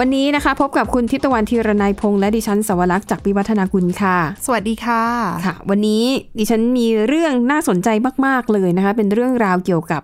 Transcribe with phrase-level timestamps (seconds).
[0.00, 5.02] วันนี้นะคะ พบกับคุณทิพย์ตะวันธีรนัยพงษ์และดิฉันสวรักษ์จากวิวัฒนากุลค่ะ สวัสดีค่ะ
[5.46, 6.04] ค่ะ วันนี้
[6.38, 7.88] ดิฉันมีเรื่องน่าสนใจ
[8.26, 10.02] มาก ๆ เลยนะคะ เป็นเรื่องราวเกี่ยวกับ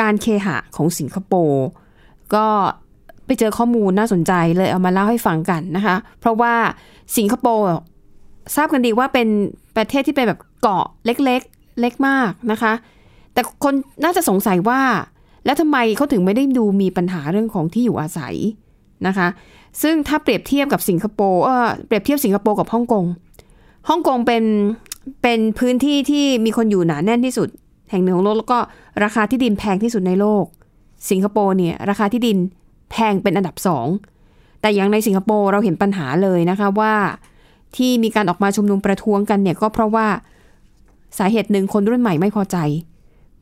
[0.00, 1.66] การเคหะของสิงคโปร์
[2.34, 2.46] ก็
[3.26, 6.54] ไปเจอข้อมูลน่าสนใจเลยเอามาเล่าให้ฟังกันนะคะ เพราะว่า
[7.16, 7.66] สิงคโปร์
[8.56, 9.28] ทราบกันดีว่าเป็น
[9.76, 12.72] ประเทศที่เป็นแบบเกาะเล็กๆเล็กมากนะคะ
[13.32, 14.80] แต่คนน่าจะสงสัยว่า
[15.44, 18.36] แล้วทำไมเขาถึงไม่ได้ดูมีปัญหาเรื่องของที่อยู่อาศัย
[19.06, 19.28] นะคะ
[19.82, 23.04] ซึ่งถ้าเปรียบเทียบกับสิงคโปร์เออเปรียบเทียบสิงคโปร์กับฮ่องกง
[23.88, 24.44] ฮ่องกงเป็น
[25.22, 27.48] เป็นพื้นที่ที่มีคนอยู่หนาแน่นที่สุด
[27.90, 28.58] แห่งหนึ่งของโลกแล้วก็
[29.04, 30.44] ราคาที่ดินแพงที่สุดในโลก
[31.10, 32.38] สิงคโปร์เนี่ยราคาที่ดิน
[32.90, 33.86] แพงเป็นอันดับสอง
[34.60, 36.94] แต่อย่างในสิงคโปร์เราเห็นปัญหาเลยนะคะว่า
[37.76, 40.06] ที่มีการออกมาชุมนุมประท้วงกันเนี่ยก็เพราะว่า
[41.18, 42.56] สาเหตุหนึ่งคนรุ่นใหม่ไม่พอใจ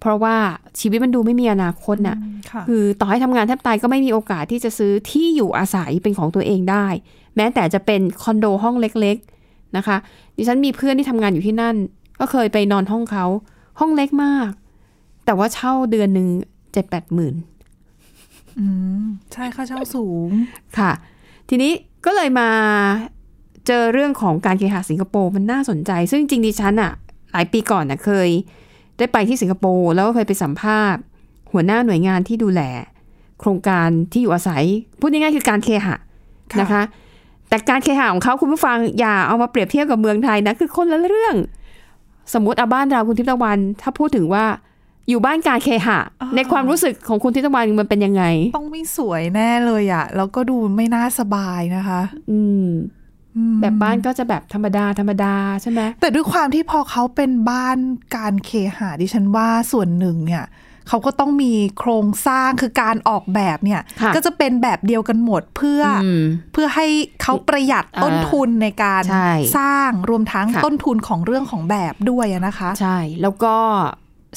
[0.01, 0.37] เพราะว่า
[0.81, 2.17] ชีวิตมันดูไม่มีอนาคตน่ะ
[2.51, 6.87] ค่ะคือต่อให้ทำงานแทบตายก็ไม่มีโอกาสที่จะซื้อที่อยู่อาศัยเป็นของตัวเองได้
[7.37, 9.97] แม้แต่จะเป็นคอนโดห้องเล็ก ๆนะคะ
[10.37, 11.77] ดิฉันมีเพื่อนที่ทำงานอยู่ที่นั่น
[12.21, 13.25] ก็เคยไปนอนห้องเขา
[13.81, 14.51] ห้องเล็กมาก
[15.25, 16.29] แต่ว่าเช่าเดือนหนึ่ง
[16.73, 17.35] เจ็ดแปดหมื่น
[18.59, 18.67] อื
[19.03, 20.29] มใช่ค่าเช่าสูง
[20.79, 20.93] ค่ะ
[21.49, 21.73] ทีนี้
[22.05, 22.49] ก็เลยมา
[23.67, 26.93] เจอเรื่องของการเคหะสิงคโปร์มันน่าสนใจ ซึ่งจริงๆดิฉันอะ
[27.33, 28.29] หลายปีก่อนน่ะเคย
[28.99, 31.01] ได้ไปที่สิงคโปร์แล้วก็เคยไปสัมภาษณ์
[31.53, 32.63] หัวหน้าหน่วยงานที่ดูแล
[33.41, 34.65] โครงการที่อยู่อาศัย
[35.01, 35.97] พูดง่ายๆคือการเคหะ
[36.53, 36.83] ค่ะนะคะ
[37.49, 41.35] แต่การเคหะของเขาคุณผู้ฟังอย่าเอามาเปรียบเทียบกับเมืองไทยนะคือคนละเรื่อง
[42.35, 44.45] สมมติเอาบ้านเราคุณทิพย์ตะวัน ถ้าพูดถึงว่า
[45.09, 45.99] อยู่บ้านการเคหะ
[46.37, 48.25] ในความรู้สึกของคุณทิพย์ตะวันมันเป็นยังไง
[48.57, 52.71] ต้องไม่สวยแน่เลยอะแล้วก็ดูไม่น่าสบายนะคะ อืมอืม
[53.61, 57.79] แบบบ้านก็จะแบบธรรมดาธรรมดาใช่ไหมแต่ด้วยความที่พอเขาเป็นบ้าน
[58.17, 60.45] การเคหะดิฉันว่าส่วนหนึ่งเนี่ย
[60.89, 66.23] เขาก็ต้องมีโครงสร้างคือการออกแบบเนี่ยค่ะก็จะเป็นแบบเดียวกันหมดเพื่อออืม
[66.53, 66.87] เพื่อให้
[67.23, 73.55] เขาประหยัดต้นทุนในการใช่สร้างรวมทั้งค่ะต้นทุนของเรื่องของแบบด้วยอะนะคะ ใช่แล้วก็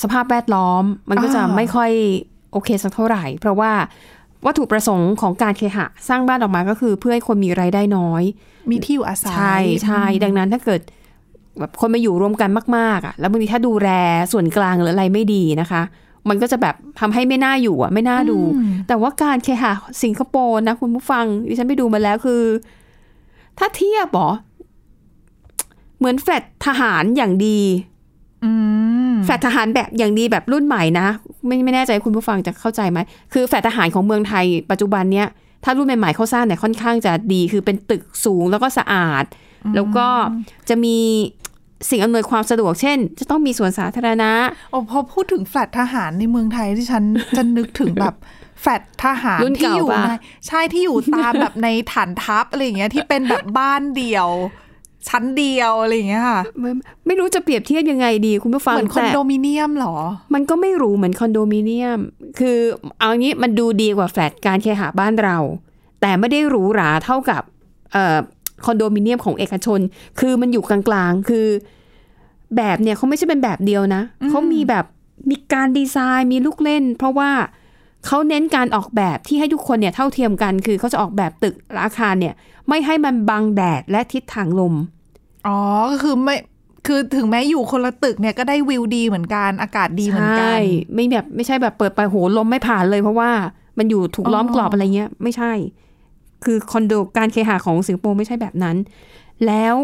[0.03, 1.91] สภาพแวดล้อมมันก็จะอ่าไม่ค่อย
[2.51, 3.71] โอเคสักเท่าไหร่ เพราะว่า
[4.45, 8.23] วัตถุประสงค์ของการเคหะ สร้างบ้านออกมาก็คือเพื่อให้คนมีรายได้น้อย
[8.69, 10.81] มีที่อยู่อาศัย ใช่ใช่ดังนั้นถ้าเกิด
[11.59, 13.89] แบบคนมาอยู่รวมกันมากๆอะ แล้วบางทีถ้าดูแล
[14.31, 15.81] ส่วนกลางหรืออะไรไม่ดีนะคะ
[16.29, 19.71] มันก็จะแบบทำให้ไม่น่าอยู่อะไม่น่าดูอืมแต่ว่าการเคหะ
[20.03, 22.41] สิงคโปร์นะคุณผู้ฟังดิฉันไปดูมาแล้วคือ
[23.57, 24.29] ถ้าเทียบเหรอ
[25.97, 27.59] เหมือนแฟลตทหารอย่างดี
[28.43, 28.51] อื
[29.00, 31.07] ม แฟลตทหารแบบอย่างดีแบบรุ่นใหม่นะ
[31.47, 32.99] ไม่ไม่แน่ใจคุณผู้ฟังจะเข้าใจไหม
[33.33, 35.27] คือแฟลตทหารของเมืองไทยปัจจุบันเนี้ย
[35.63, 39.23] ถ้ารุ่นใหม่ๆเขาสร้างเนี่ยค่อนข้างจะดีคือเป็นตึกสูงแล้วก็สะอาด
[39.75, 40.07] แล้วก็
[40.69, 40.97] จะมี
[41.89, 44.31] สิ่งอำนวยความสะดวกเช่น จะต้องมีสวนสาธารณะ
[44.71, 47.03] โอ้พอพูดถึงแฟลตทหารในเมืองไทยที่ฉัน
[47.37, 48.15] จะนึกถึงแบบ
[48.61, 50.13] แฟลตทหารรุ่นที่เก่าอยู่ปะใน
[50.47, 54.29] ใช่ที่อยู่ตามแบบในฐานทัพอะไรอย่างเงี้ยที่เป็นแบบบ้านเดี่ยว
[55.09, 56.71] ชั้นเดียวอะไรอย่างเงี้ยค่ะไม่
[57.05, 59.95] ไม่รู้จะเปรียบเทียบยังไงดี คุณผู้ฟังเหมือนคอนแต่โดมิเนียมเหรอ
[60.33, 61.99] มันก็ไม่หรูเหมือนคอนโดมิเนียม
[62.39, 62.57] คือ
[62.99, 65.37] เอางี้มันดูดีกว่าแฟลตการเคหะบ้านเรา
[66.01, 67.41] แต่ไม่ได้หรูหราเท่ากับ
[67.91, 68.17] เอ่อ
[68.65, 69.79] คอนโดมิเนียมของเอกชน
[70.19, 70.79] คือมันอยู่กลา
[71.09, 71.47] งๆ คือ
[72.57, 74.85] แบบเนี่ยเขาไม่ใช่เป็นแบบเดียวนะเขามีแบบ
[75.29, 77.31] มีการดีไซน์มีลูกเล่น เพราะว่า
[78.05, 82.33] เขาเน้นการออกแบบที่ให้ทุกคนเนี่ยเท่าเทียมกัน คือเขาจะออกแบบตึกและอาคารเนี่ย
[82.67, 84.73] ไม่ให้มันบังแดดและทิศทางลม
[85.47, 85.59] อ๋อ
[85.91, 86.35] ก็คือไม่
[86.87, 90.61] คือถึงแม้อยู่คนละตึกเนี่ยก็ได้วิวดีเหมือนกัน อากาศดีเหมือนกัใช่น
[90.93, 93.31] ไม่แบบไม่ใช่แบบเปิดไปโหลมไม่ผ่านเลยเพราะว่า
[93.77, 95.51] มันอยู่ถูกล้อมอ๋อกรอบอะไรเงี้ย ไม่ใช่
[96.43, 98.77] คือคอนโดการเคหะของสิงคโปร์ไม่ใช่แบบนั้น
[99.45, 99.75] แล้ว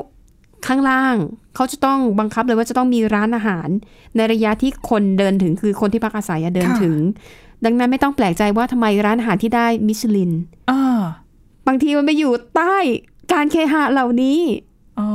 [0.68, 1.16] ข้างล่าง
[1.56, 3.68] เขาจะต้องบังคับเลยว่าจะต้องมีร้านอาหาร
[4.16, 6.96] ในระยะที่คนเดินถึงคือคนที่พักอาศัยอะเดินถึง
[7.66, 10.32] ดังนั้นไม่ต้องแปลกใจว่าทำไมร้านอาหารที่ได้มิชลิน
[10.72, 11.02] อ่า
[11.68, 12.76] บางทีมันไปอยู่ใต้
[13.34, 14.40] การเคหะเหล่านี้
[15.00, 15.08] อ๋อ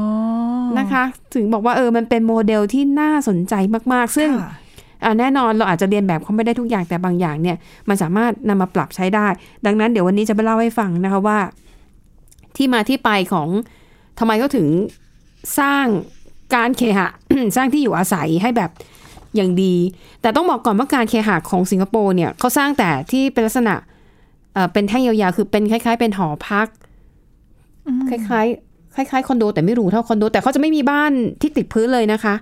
[0.78, 1.02] นะคะ
[1.34, 3.54] ถึงบอกว่าเออมันเป็นโมเดลที่น่าสนใจ
[3.92, 4.52] มาก ๆ ซึ่งค่ะ
[5.04, 7.56] อ่าแน่นอนเราอาจจะเรียนแบบเขาไม่ได้ทุกอย่างแต่บางอย่างเนี่ย
[7.88, 9.26] มันสามารถนำมาปรับใช้ได้
[9.66, 11.38] ดังนั้นเดี๋ยววันนี้จะไปเล่าให้ฟังนะคะว่า
[12.56, 13.48] ที่มาที่ไปของ
[14.18, 14.68] ทำไมเขาถึง
[15.58, 15.86] สร้าง
[16.54, 17.08] การเคหะ
[17.56, 18.70] สร้างที่อยู่อาศัยให้แบบ
[19.36, 19.74] อย่างดี
[20.22, 23.74] แต่ต้องบอกก่อนว่าการเคหะของสิงคโปร์เนี่ยเขาสร้างแต่ที่เป็นลักษณะ
[24.54, 26.66] เอ่อเป็นแท่งยาวๆ คือเป็นคล้าย ๆ เป็นหอพัก
[28.08, 32.34] คล้ายๆ คล้ายๆคอนโด แต่ไม่หรูเท่าคอนโด แต่เขาจะไม่มีบ้านที่ติดพื้นเลยนะคะ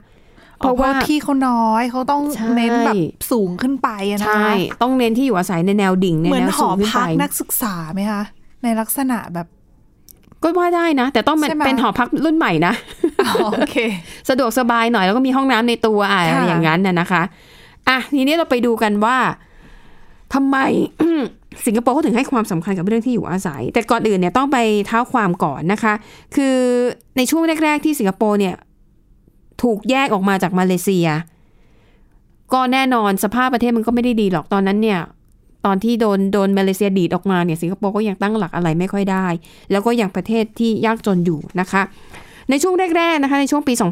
[0.58, 4.50] เพราะว่าที่เขาน้อยเขาต้องใช่เน้นแบบสูงขึ้นไปอะนะใช่
[4.82, 8.22] ต้องเน้นที่อยู่อาศัยในแนวดิ่งในเหมือนแนวหสูองขึ้นพัไปกนักศึกษาไหมคะ
[8.62, 9.46] ในลักษณะแบบ
[10.42, 13.09] ก็ว่าได้นะ แต่ต้องเป็นใช่ไหมเป็นหอพักรุ่นใหม่นะอ๋อ
[13.56, 13.76] โอเค
[14.28, 17.22] สะดวกสบายหน่อยแล้วก็มีห้องน้ำในตัวอะค่ะอะไรอย่างนั้นน่ะนะคะ
[17.88, 19.16] อะทีนี้เราไปดูกันว่า
[20.34, 20.56] ทำไม
[21.66, 25.94] สิงคโปร์เขาถึงให้ความสำคัญกับเรื่องที่อยู่อาศัย แต่ก่อนอื่นเนี่ยต้องไปเท้าความก่อนนะคะ
[26.36, 26.56] คือ
[27.16, 28.54] ในช่วงแรก ๆ ที่สิงคโปร์เนี่ย
[29.62, 31.08] ถูกแยกออกมาจากมาเลเซีย
[32.52, 35.00] ก็แน่นอนสภาพประเทศมันก็ไม่ได้ดีหรอกตอนนั้นเนี่ย
[35.66, 39.26] ตอนที่โดนโดนมาเลเซียดีดออกมาเนี่ยสิงคโปร์ก็ยังตั้งหลักอะไรไม่ค่อยได้
[39.70, 41.82] แล้วก็ยังประเทศที่ยากจนอยู่นะคะ
[42.50, 43.82] ในช่วงแรกๆนะคะในช่วงปี 2502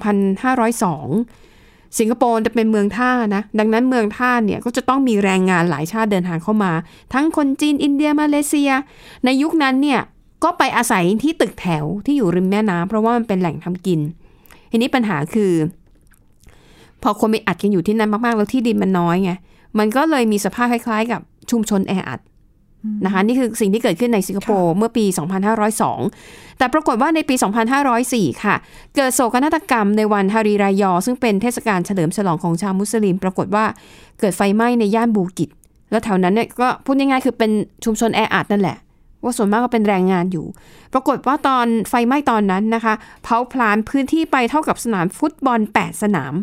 [1.99, 6.73] สิงคโปร์จะเป็นเมืองท่านะดังนั้นเมืองท่าเนี่ยก็จะต้องมีแรงงานหลายชาติเดินทางเข้ามา
[7.15, 8.71] ทั้งคนจีนอินเดียมาเลเซีย
[9.25, 10.01] ในยุคนั้นเนี่ย
[10.45, 14.01] ก็ไปอาศัยที่ตึกแถวที่อยู่ริมแม่น้ำเพราะว่ามันเป็นแหล่งทำกิน
[14.71, 15.53] ทีนี้ปัญหาคือ
[17.03, 19.33] พอคนไปอัดกันอยู่ที่นั่นมากๆ แล้วที่ดินมันน้อยไง
[19.79, 22.21] มันก็เลยมีสภาพคล้ายๆ กับชุมชนแออัด
[23.05, 25.05] นะคะนี่คือสิ่งที่เกิดขึ้นในสิงคโปร์เมื่อปี
[25.83, 27.35] 2502 แต่ปรากฏว่าในปี
[27.89, 28.55] 2504 ค่ะ
[28.97, 33.65] เกิดโศกนาฏกรรมในวันฮารีรายอ ซึ่งเป็นเทศกาลเฉลิมฉลองของชาวมุสลิม ปรากฏว่า
[34.21, 35.51] เกิดไฟไหม้ในย่านบูกิต
[35.91, 37.51] แล้วแถวนั้นเนี่ยก็พูดง่ายๆคือเป็น
[37.85, 38.79] ชุมชนแออัดนั่นแหละ
[39.23, 40.47] ว่าส่วนมากก็เป็นแรงงานอยู่
[40.93, 46.35] ปรากฏว่าตอนไฟไหม้ตอนนั้นนะคะ เผาพลานพื้นที่ไปเท่ากับสนามฟุตบอล 8 สนาม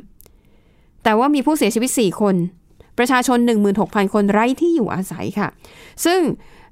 [1.03, 2.35] แต่ว่ามีผู้เสียชีวิต 4 คน
[2.97, 3.37] ประชาชน
[3.75, 5.47] 16,000 คนไร้ที่อยู่อาศัยค่ะ
[6.05, 6.19] ซึ่ง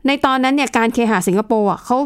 [0.07, 1.97] ในตอนนั้นเนี่ยการเคหะสิงคโปร์อะเขา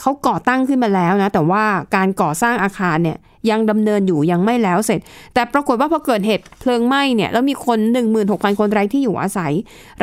[0.00, 1.64] เขาก่อตั้งขึ้นมาแล้วนะ แต่ว่า
[1.96, 3.18] การก่อสร้างอาคารเนี่ย
[3.50, 5.00] ยังดำเนินอยู่ยังไม่แล้วเสร็จ
[5.34, 7.78] แต่ปรากฏว่าพอเกิดเหตุเพลิงไหม้เนี่ยแล้วมีคน
[8.18, 9.52] 16,000 คนไร้ที่อยู่อาศัย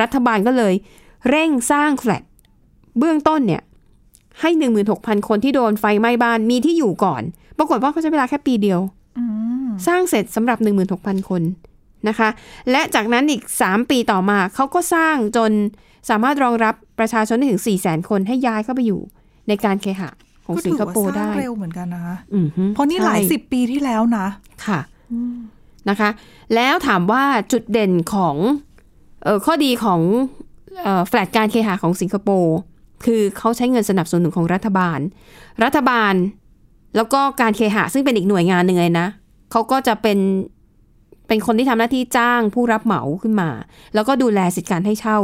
[0.02, 0.74] รัฐบาลก็เลย
[1.30, 2.24] เร่งสร้างแฟลต
[3.00, 3.62] เบื้องต้นเนี่ย
[4.42, 4.50] ให้
[4.90, 7.22] 16,000 คนที่โดนไฟไหม้บ้านมีที่อยู่ก่อน
[7.58, 8.80] ปรากฏว่าเขาใช้เวลาแค่ปีเดียว
[9.88, 10.58] สร้างเสร็จสำหรับ
[10.94, 11.42] 16,000 คน
[12.08, 12.30] นะคะ
[12.72, 15.52] และจากนั้นอีก 3 ปีต่อมาเขาก็สร้างจน
[16.10, 19.02] สามารถรองรับประชาชนได้ถึง 4 0 0 0 0 0 คนให้ย้ายเข้าไปอยู่
[19.48, 20.10] ในการเคหะ
[20.46, 24.28] ของก็สิถืงอคว่าโปร์สร้าได้งเร็วเหมือนกันนะคะอือฮึเพราะนี่หลายใช่สิบปีที่แล้วนะ
[24.66, 24.80] ค่ะ
[25.90, 26.10] นะคะ
[26.56, 28.36] แล้วถามว่าจุดเด่นของ
[29.24, 30.02] เออข้อดีของ
[30.84, 32.56] เอ่อแฟลตการเคหะของสิงคโปร์
[33.06, 35.00] คือเขาใช้เงินสนับสนุนของรัฐบาล
[35.64, 36.14] รัฐบาล
[36.96, 39.08] แล้วก็การเคหะซึ่งเป็นอีกหน่วยงานหนึ่งเลยนะ
[39.52, 40.18] เขาก็จะเป็น
[41.34, 43.50] เป็นคนที่ทำหน้าที่จ้างผู้รับเหมาขึ้นมา
[43.94, 45.20] แล้วก็ดูแลสิทธิการให้เช่า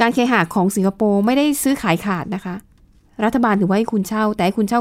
[0.00, 2.54] การเคหะของสิงคโปร์ไม่ได้ซื้อขายขาดนะคะ
[3.24, 4.78] รัฐบาลถือว่าให้คุณเช่า แต่ให้คุณเช่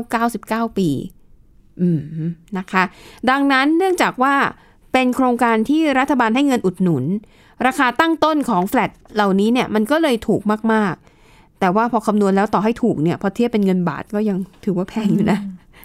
[0.57, 0.89] า 99 ปี
[1.81, 1.99] อืม
[2.57, 2.83] นะคะ
[3.29, 4.33] ดังนั้นเนื่องจากว่า
[4.93, 7.03] เป็นโครงการที่รัฐบาลให้เงินอุดหนุน
[7.65, 10.41] ราคาตั้งต้นของแฟลตเหล่านี้เนี่ยมันก็เลยถูก
[10.73, 15.39] มากๆ แต่ว่าพอคำนวณแล้วต่อให้ถูกเนี่ยพอเทียบเป็นเงินบาทก็ยังถือว่าแพงอยู่นะ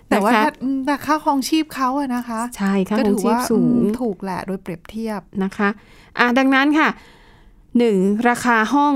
[0.09, 0.53] แต่ว่านะคะถ้า
[0.87, 5.69] แต่ค่าครองชีพเขาอะนะคะ ใช่ค่าก็ครอถืงอชีพว่าสูงอืมถูกแหละโดยเปรียบเทียบนะคะ
[6.19, 6.89] อะดังนั้นค่ะ
[7.79, 7.97] หนึ่ง
[8.29, 8.95] ราคาห้อง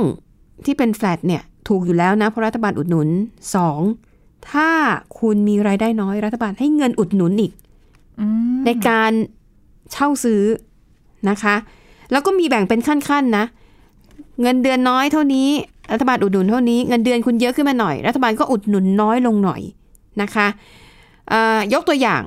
[0.65, 3.09] ที่เป็นแฟลตเนี่ยถูกอยู่แล้วนะเพราะรัฐบาลอุดหนุน
[3.55, 3.81] สอง
[4.51, 4.69] ถ้า
[5.19, 7.53] คุณมีรายได้น้อยรัฐบาลให้เงินอุดหนุนอีก
[8.21, 8.27] อื
[8.57, 9.13] มในการ
[9.93, 10.43] เช่าซื้อ
[11.31, 11.55] นะคะ
[12.13, 13.45] แล้วก็มีแบ่งเป็นขั้นๆนะ
[14.43, 15.49] เงินเดือนน้อยเท่านี้
[15.93, 19.63] รัฐบาลอุดหนุนเท่านี้ เงินเดือนคุณเยอะขึ้นมาหน่อย รัฐบาลก็อุดหนุนน้อยลงหน่อย
[20.23, 20.59] นะคะเอ่อ
[21.75, 22.23] ยกตัวอย่าง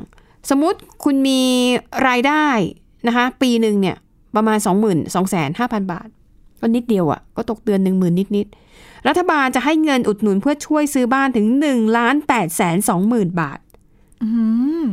[0.49, 1.41] สมมุติคุณมี
[2.07, 2.47] รายได้
[3.07, 3.97] นะคะปีหนึ่งเนี่ย
[4.35, 6.07] ประมาณ 2 2 5 0 0 0 บาท
[6.59, 13.59] ก็นิดเดียวอะ่ะก็ตกเดือน 1 0,000 นิดๆรัฐบาลจะให้เงินอุดหนุนเพื่อช่วยซื้อบ้านถึง1ล้าน8แสน2หมื่นบาท
[14.23, 14.27] อื
[14.81, 14.83] ม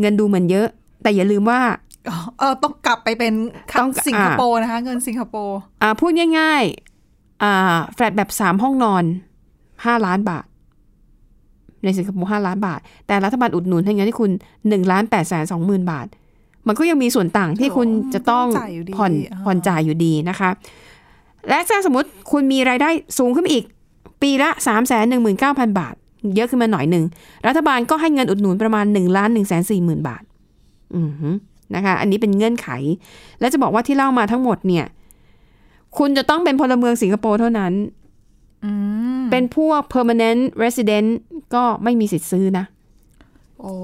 [0.00, 0.68] เงินดูเหมือนเยอะ
[1.02, 1.60] แต่อย่าลืมว่า
[2.08, 3.32] อ๋อเออต้องกลับไปเป็น
[3.80, 9.04] ต้องสิงคโปร์นะคะ เงินสิงคโปร์อ่าพูดง่ายๆอ่าแฟลตแบบสามห้องนอน
[9.84, 10.46] ห้าล้านบาท
[11.84, 14.30] ในสิงคโปร์ห้าล้านบาท แต่รัฐบาลอุดหนุนให้เงินให้คุณ
[14.68, 16.06] หนึ่งล้านแปดแสนสองหมื่นบาท
[16.66, 20.50] มันก็ยังมีส่วนต่างที่คุณจะต้องจ่ายอยู่ดีผ่อนอ่าผ่อนจ่ายอยู่ดีนะคะ
[21.48, 23.64] และถ้าสมมติคุณมีรายได้สูงขึ้นมาอีก
[24.22, 25.94] ปีละสามแสนหนึ่งหมื่นเก้าพันบาท
[26.36, 27.04] เยอะขึ้นมาหน่อยหนึ่ง
[27.46, 30.22] รัฐบาลก็ให้เงินอุดหนุนประมาณหนึ่งล้านหนึ่งแสนสี่หมื่นบาท
[30.96, 31.30] อือฮึ
[31.74, 32.68] นะคะ อันนี้เป็นเงื่อนไข
[33.40, 34.84] และจะบอกว่าที่เล่ามาทั้งหมดเนี่ย
[35.98, 37.97] คุณจะต้องเป็นพลเมืองสิงคโปร์เท่านั้นอืม
[39.30, 41.08] เป็นพวก permanent resident
[41.54, 42.66] ก็ไม่มีสิทธิ์ซื้อนะ
[43.62, 43.74] โอ้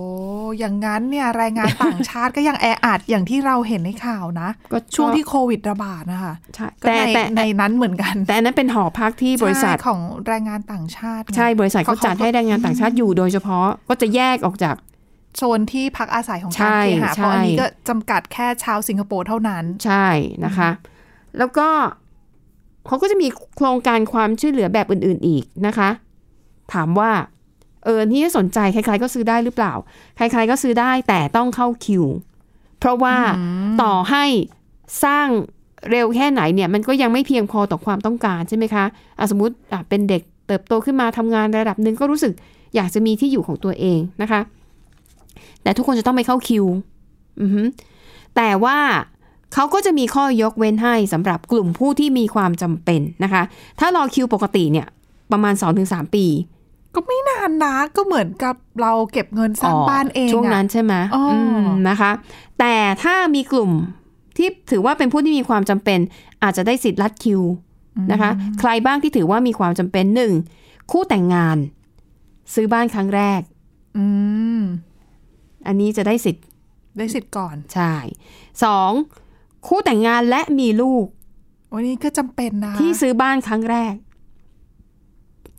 [0.59, 14.75] อย่างนั้นเนี่ยแรงงานต่างชาติก็ยังแออัดอย่างที่เราเห็นในข่าวนะ ก็ช่วงที่โควิดระบาดนะคะใช่ก็แต่ในแต่ในนั้นเหมือนกัน แต่อันนั้นเป็นหอพักที่บริษัทใช่ของแรงงานต่างชาติไงใช่บริษัทเขาจัดให้แรงงานต่างชาติอยู่โดยเฉพาะก็จะแยกออกจาก
[15.37, 20.07] โซนที่พักอาศัยของใช่การเคหะใช่เพราะอันนี้ก็จำกัดแค่ชาวสิงคโปร์เท่านั้น ใช่
[20.45, 20.71] นะคะ
[21.39, 21.69] แล้วก็
[22.87, 25.89] เขาก็จะมีโครงการความช่วยเหลือแบบอื่นๆอีกนะคะ
[26.73, 27.11] ถามว่า
[27.85, 29.73] เออที่สนใจใครๆก็ซื้อได้หรือเปล่า
[30.17, 32.05] ใครๆก็ซื้อได้แต่ต้องเข้าคิว
[32.79, 33.17] เพราะว่า
[33.83, 34.25] ต่อให้
[35.05, 35.29] สร้าง
[35.91, 38.85] เร็วแค่ไหนเนี่ย มันก็ยังไม่เพียงพอต่อความต้องการใช่ไหมคะ
[39.19, 42.33] อะสมมติอะเป็นเด็กเติบโตขึ้นมาทำงานระดับหนึ่งก็รู้สึก
[42.75, 44.41] อยากจะมีที่อยู่ของตัวเองนะคะ
[45.63, 46.65] แต่ทุกคนจะต้องไปเข้าคิว
[47.41, 47.63] อือฮึ
[48.37, 48.77] แต่ว่า
[49.55, 53.43] เขาก็จะมีข้อยกเว้นให้สำหรับกลุ่มผู้ที่มีความจำเป็นนะคะ
[53.81, 54.87] ถ้ารอคิวปกติเนี่ย
[55.33, 56.27] ประมาณ 2-3 ปี
[56.95, 62.11] ก็ไม่นานนะก็เหมือนกับเราเก็บเงินสร้างบ้านเองช่วงอะนั้นใช่ไหมอ๋ออืมนะคะ
[62.59, 63.71] แต่ถ้ามีกลุ่ม
[64.37, 65.99] ที่ถือว่าเป็นผู้ที่มีความจำเป็น
[66.43, 67.41] อาจจะได้สิทธิ์ลัดคิว
[68.13, 68.31] นะคะ
[68.61, 70.33] ใครบ้างที่ถือว่ามีความจำเป็นหนึ่ง
[70.91, 71.57] คู่แต่งงาน
[72.55, 73.41] ซื้อบ้านครั้งแรก
[73.97, 74.05] อื
[74.59, 74.63] ม
[75.67, 76.45] อันนี้จะได้สิทธิ์
[76.99, 77.95] ได้สิทธิ์ก่อน ใช่
[78.65, 78.91] สอง
[79.67, 81.07] คู่แต่งงานและมีลูก
[81.73, 83.95] วันนี้ก็จำเป็นนะคะที่ซื้อบ้านครั้งแรก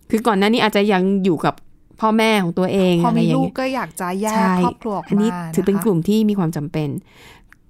[0.09, 1.53] คือก่อนหน้านี้อาจจะยังอยู่กับ
[2.01, 6.89] พ่อแม่ของตัวเองพออะไรมีอย่างลูกเงี้ยก็อยากจะแยกใช่ครอบครัวออกมาอันนี้ถือเป็นนะคะกลุ่มที่มีความจำเป็น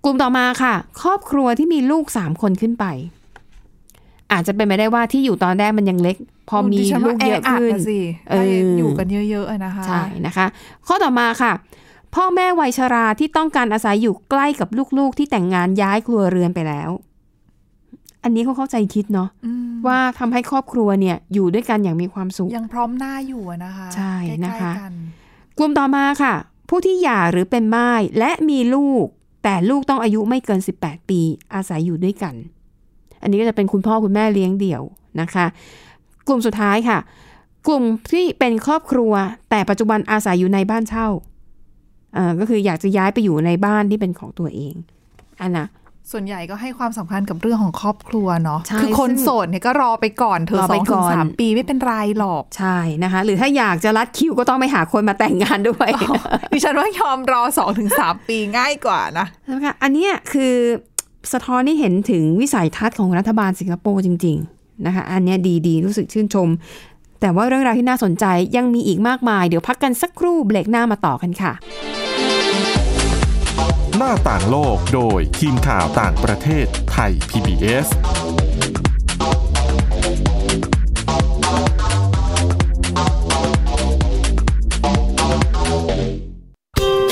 [0.03, 2.85] กลุ่มต่อมาค่ะ ครอบครัวที่มีลูกสามคนขึ้นไป
[4.31, 6.17] อาจจะเป็นไปได้ว่าที่อยู่ตอนแรกมันยังเล็ก
[6.49, 7.99] พอมีดิฉันลูว่ากเยอะขึ้นแดสิ
[8.29, 8.45] เออถ้า
[8.77, 10.45] อยู่กันเยอะๆอะนะคะใช่นะคะ
[10.87, 11.51] ข้อต่อมาค่ะ
[12.15, 16.89] พ่อแม่วัยชราที่ต้องการอาศัยอยู่ใกล้กับลูกๆ ที่แต่งงานย้ายครัวเรือนไปแล้ว
[18.23, 24.93] อันนี้เขาเข้าใจคิดเนาะอืมว่าทำให้ครอบครัวเนี่ยอยู่ด้วยกันอย่างมีความสุข ยังพร้อมหน้าอยู่อะนะคะ ใช่ใกล้ๆนะคะกัน
[25.57, 26.33] กลุ่มต่อมาค่ะ
[26.69, 29.05] ผู้ที่หย่าหรือเป็นม่ายและมีลูก
[29.43, 31.21] แต่ลูกต้องอายุไม่เกิน 18 ปี
[31.53, 32.35] อาศัยอยู่ด้วยกัน
[33.21, 34.81] อันนี้ก็จะเป็นคุณพ่อคุณแม่เลี้ยงเดี่ยว
[35.21, 35.45] นะคะ
[36.27, 36.97] กลุ่มสุดท้ายค่ะ
[37.67, 39.13] กลุ่มที่เป็นครอบครัว
[39.49, 41.33] แต่ปัจจุบันอาศัยอยู่ในบ้านเช่าเอ่อ
[42.39, 44.73] ก็คืออยากจะย้ายไปอยู่ในบ้านที่เป็นของตัวเอง
[45.41, 45.67] อันนะ
[46.11, 55.89] ส่วนใหญ่ก็ให้ความสำคัญกับเรื่องของครอบครัวเนาะใช่คือคนซึ่งโสดเนี่ยก็รอไปก่อนเธอรอสไปองก่ถึองนสามปีไม่เป็นไรหรอกใช่นะคะ หรือถ้าอยากจะรัดคิวก็ต้องไปหาคนมาแต่งงานด้วย
[56.51, 60.53] ดิฉันว่ายอมรอสองถึงสามปีง่ายกว่านะนะคะอันเนี้ยคือ
[61.33, 66.47] สะท้อนให้เห็นถึงวิสัยทัศน์ของรัฐบาลสิงคโปร์จริง ๆนะคะ อันเนี้ยดีๆ รู้สึกชื่นชม
[67.21, 68.25] แต่ว่าเรื่องราวที่น่าสนใจ
[68.57, 71.53] ยังมีอีกมากมาย เดี๋ยวพักกันสักครู่เบรกหน้ามาต่อกันค่ะ
[73.99, 77.87] หน้าต่างโลกโดยทีมข่าวต่างประเทศไทย PBS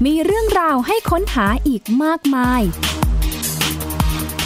[0.05, 2.61] มีเรื่องราวให้ค้นหาอีกมากมาย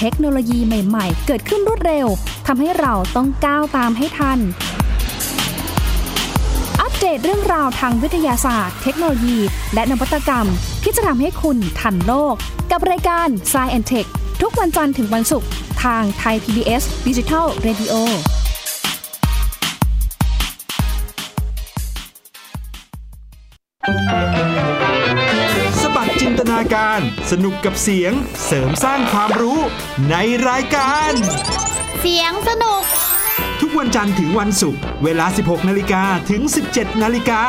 [0.01, 2.07] เทคโนโลยีใหม่ ๆ เกิดขึ้นรวดเร็ว
[2.47, 4.39] ทำให้เราต้องก้าวตามให้ทัน
[6.81, 9.37] อัปเดตเรื่องราวทางวิทยาศาสตร์ เทคโนโลยี
[9.73, 10.47] และนวัตกรรม
[10.83, 12.35] ที่จะทำให้คุณทันโลก
[12.71, 14.09] กับรายการ s c i e n t e c h
[14.41, 15.49] ทุกวันจันทร์ถึงวันศุกร์
[15.83, 17.93] ทางไทย PBS Digital Radio
[23.83, 24.90] สบัดจิ
[26.29, 26.99] นตนาการ
[27.31, 28.13] สนุกกับเสียง
[28.45, 29.59] เสริมสร้างความรู้
[30.09, 30.15] ใน
[30.49, 31.11] รายการ
[31.99, 32.83] เสียงสนุก
[33.61, 36.41] ทุกวันจันทร์ถึงวันศุกร์เวลา 16 นาฬิกาถึง
[36.73, 37.41] 17 นาฬิกา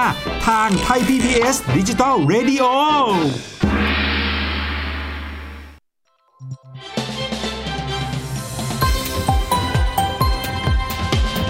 [0.49, 2.64] ทางไทย PBS ดิจิตอล Radio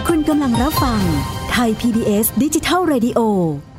[0.08, 1.02] คุณกำลังรับฟัง
[1.52, 3.20] ไทย PBS ดิจิทัล Radio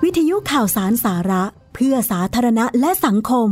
[0.04, 1.44] วิทยุข่าวสารสาระ
[1.74, 3.50] เพื่อสาธารณะและสังคม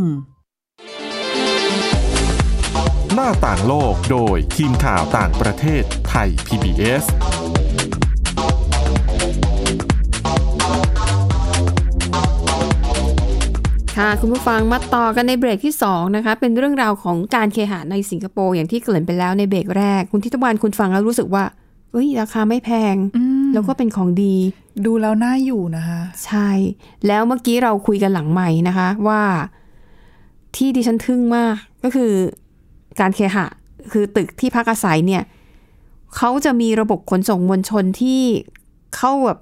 [3.14, 7.04] หน้าต่างโลกโดยทีมข่าวต่างประเทศไทย PBS
[13.98, 21.44] ค่ะ คุณผู้ฟังมาต่อกันในเบรกที่ 2 นะคะ เป็นเรื่องราวของการเคหะในสิงคโปร์อย่างที่เกริ่นไปแล้วในเบรกแรก คุณทิตวันคุณฟังแล้วรู้สึกว่า
[21.92, 22.96] เอ้ยราคาไม่แพง
[23.54, 24.36] แล้วก็เป็นของดี
[24.86, 26.50] ดูแล้วน่าอยู่นะคะ ใช่
[27.08, 29.22] แล้วเมื่อกี้เราคุยกันหลังใหม่นะคะ ว่า
[30.56, 32.12] ที่ดิฉันทึ่งมากก็คือ
[33.00, 33.46] การเคหะ
[33.92, 35.24] คือตึกที่พักอาศัยเนี่ย
[36.18, 38.22] เขาจะมีระบบขนส่งมวลชนที่
[38.96, 39.40] เข้าแบบ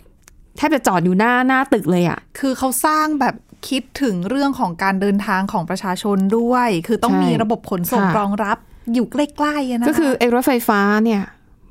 [0.58, 3.36] แทบจะจอดอยู่หน้าหน้าตึกเลยอะคือเขาสร้างแบบ
[3.70, 8.58] คิดถึงเรื่องของการเดินทางของประชาชนด้วย คือต้องใช่มีระบบขนส่งค่ะรองรับ
[8.94, 11.22] อยู่ใกล้ๆอะนะคะก็คือไอ้รถไฟฟ้าเนี่ย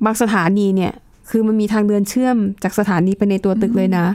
[0.05, 0.93] บางสถานีเนี่ย
[1.29, 4.05] คือมันมีทางเดินเชื่อมจากสถานีไปในตัวตึกเลยนะ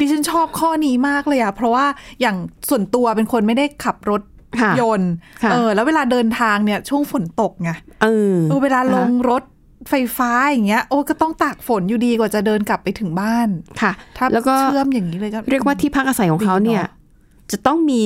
[0.00, 1.86] ดิฉันชอบข้อนี้มากเลยอะเพราะว่า
[2.20, 2.36] อย่าง
[2.68, 4.22] ส่วนตัวเป็นคนไม่ได้ขับรถ
[4.60, 7.70] ค่ะยนต์ค่ะเออ แล้วเวลาเดินทางเนี่ยช่วงฝนตกไง
[8.02, 9.42] เออเออเวลาลงรถ
[9.90, 13.48] ไฟฟ้าอย่างเงี้ยโอ้ก็ต้องตากฝนอยู่ดีกว่าจะเดินกลับไปถึงบ้าน
[13.82, 18.02] ค่ะถ้าแล้วก็เชื่อมอย่างนี้เลยก็เรียกว่าที่พักอาศัยของเขาเนี่ยดีเนอะจะต้องมี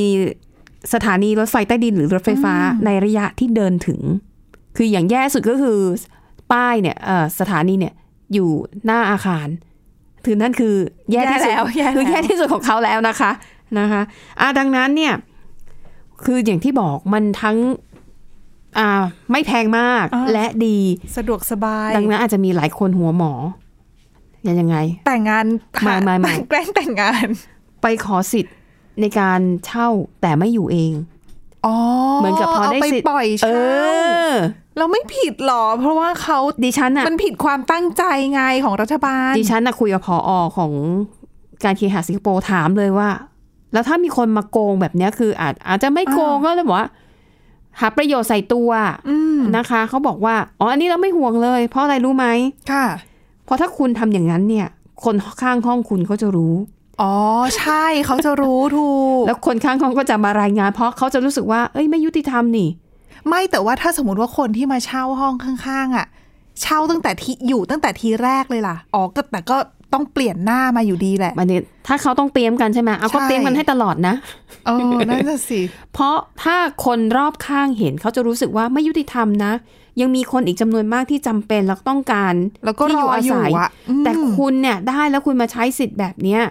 [0.94, 4.00] สถานีรถไฟใต้ดินหรือรถไฟฟ้าในระยะที่เดินถึง
[4.76, 5.78] คืออย่างแย่สุดก็คือ
[6.52, 7.94] ป้ายเนี่ยเอ่อสถานีเนี่ย
[8.34, 8.50] อยู่
[8.86, 9.48] หน้าอาคาร
[10.24, 10.74] คือนั่นคือ
[11.12, 13.30] แย่ที่สุดแล้วแย่คือแล้วแย่ที่สุดของเขาแล้วนะคะ
[13.78, 14.02] นะคะ
[14.40, 15.14] อะดังนั้นเนี่ย
[16.24, 17.56] คืออย่างที่บอกมันทั้ง
[18.78, 20.78] อ่าไม่แพงมากและดี
[21.16, 23.32] สะดวกสบาย ดังนั้นอาจจะมีหลายคนหัวหมอ
[24.46, 25.44] ยังยังไง แต่งงาน
[25.84, 27.26] ไม่ไม่ไม่แกล้งแต่งงาน
[27.82, 28.54] ไปขอสิทธิ์
[29.00, 29.88] ในการเช่า
[30.20, 31.19] แต่ไม่อยู่เองอ๋อ
[32.16, 33.92] เหมือนกับพอได้าไปสิทธิ์ปล่อยเอเช่า
[34.24, 34.30] อ
[34.78, 40.72] เราไม่ผิดหรอ เพราะว่าเขาดิฉันน่ะมันผิดความตั้งใจไงของรัฐบาล ดิฉันน่ะคุยกับพออของ
[41.64, 43.08] การเคหะสิงคโปร์ถามเลยว่า
[43.72, 46.88] แล้วถ้ามีคนมาโกงแบบเนี้ยคืออาจอาจจะไม่โกงก็เลยบอกว่า
[47.80, 48.70] หาประโยชน์ใส่ตัว
[49.08, 52.26] อืมนะคะเขาบอกว่าอ๋ออันนี้เราไม่ห่วงเลย เพราะอะไรรู้ไหม
[52.70, 52.86] ค่ะ
[53.44, 54.68] เพราะถ้าคุณทำอย่างนั้นเนี่ย
[55.04, 56.54] คนข้างห้องคุณเขาจะรู้
[57.00, 57.14] อ๋อ
[57.58, 58.90] ใช่เขาจะรู้ถู
[59.20, 62.68] ก แล้วคนข้างห้องก็จะมารายงาน เพราะเขาจะรู้สึกว่าเอ้ยไม่ยุติธรรมนี่
[63.28, 66.06] ไม่แต่ว่าถ้าสมมติว่าคนที่มาเช่าห้องข้างๆอะ
[66.62, 69.56] เช่าตั้งแต่ที่อยู่ตั้งแต่ทีแรกเลยล่ะอ๋อก็แต่ก็
[69.92, 74.14] ต้องเปลี่ยนหน้ามาอยู่ดีแหละมันเนี่ยถ้าเขาต้องเตรียมกันใช่ไหมเอาก็ใช่เตรียมกันให้ตลอดนะ
[74.66, 75.60] เออนั่นน่ะสิ
[75.92, 79.52] เพราะถ้าคนรอบข้างเห็นเขาจะรู้สึกว่าไม่ยุติธรรมนะ
[80.00, 86.42] ยังมีคนอีกจำนวนมากที่จำเป็นแล้วต้องการแล้วก็ที่รออยู่ศัยอะอืมแต่คุณเนี่ยได้แล้วคุณมาใช้สิทธิ์แบบเนี้ย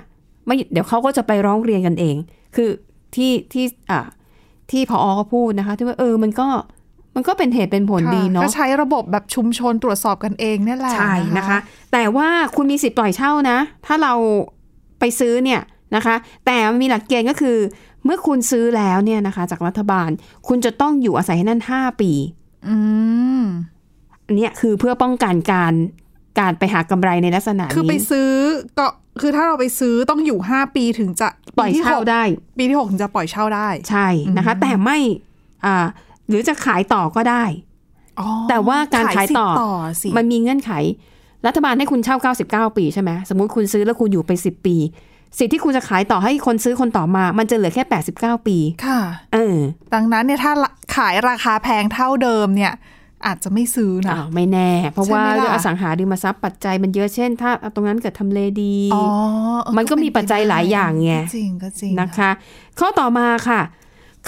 [0.49, 2.15] ไม่เดี๋ยวเขาก็จะไปร้องเรียนกันเอง
[2.55, 2.69] คือ
[3.15, 3.99] ที่ที่อ่า
[4.71, 6.47] ที่พอเขาพูดนะคะ ที่ว่าเออมันก็
[7.15, 11.57] มันก็เป็นเหตุเป็นผลค่ะดีเนาะก็ใช้ระบบแบบชุมชนตรวจสอบกันเองเนี่ยแหละใช่นะคะ
[11.93, 14.13] แต่ว่าคุณมีสิทธิ์ปล่อยเช่านะ ถ้าเรา
[14.99, 15.61] ไปซื้อเนี่ย
[15.95, 16.15] นะคะ
[16.45, 17.57] แต่มีหลักเกณฑ์ก็คือ
[18.05, 20.09] เมื่อคุณซื้อแล้วเนี่ยนะคะ จากรัฐบาล
[20.47, 22.12] คุณจะต้องอยู่อาศัยให้นั่นห้าปี
[22.67, 22.75] อื
[23.41, 23.43] ม
[24.25, 25.73] อันเนี้ยคือเพื่อป้องกันการ
[26.39, 28.31] การไปหากำไรในลักษณะคือไปนี้ซื้อ
[28.79, 28.85] ก็
[29.21, 31.27] คือถ้าเราไปซื้อต้องอยู่ห้าปีถึงจะ
[31.58, 32.23] ปล่อยปีที่เช่าหกได้
[32.58, 34.97] ปีที่หกถึงจะปล่อยเช่าได้ ใช่นะคะ แต่ไม่
[35.65, 35.75] อ่า
[36.29, 37.43] หรือจะขายต่อก็ได้
[38.19, 40.71] อ๋อแต่ว่าการขายต่อสิทธิ์ต่อสิมันมีเงื่อนไข
[41.47, 42.17] รัฐบาลให้คุณเช่า
[42.71, 44.75] 99 ปีใช่ไหมสมมุติคุณซื้อแล้วคุณอยู่ไป 10 ปี
[45.38, 47.84] สิทธิ์ที่คุณจะขายต่อให้คนซื้อคนต่อมา มันจะเหลือแค่
[48.15, 48.99] 89 ปี ค่ะ
[49.34, 49.58] เออ
[49.93, 50.51] ดังนั้นเนี่ยถ้า
[50.95, 52.73] ขายราคาแพงเท่าเดิมเนี่ย
[53.25, 59.03] อาจจะไม่ซื้อนะอ้าวไม่แน่ เพราะว่าใช่ไหมล่ะเรื่องอสังหาริมทรัพย์ปัจจัยมันเยอะเช่น ถ้าตรงนั้นเกิดทำเลดีอ๋อ
[59.63, 62.29] เออมันก็มีปัจจัยหลายอย่างไงก็จริงก็จริงนะคะ
[62.79, 63.62] ข้อต่อมาค่ะ